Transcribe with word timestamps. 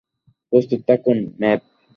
প্রস্তুত 0.53 0.81
থাকুন, 0.87 1.17
ম্যাভ। 1.39 1.59